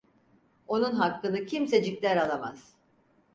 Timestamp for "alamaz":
2.17-2.73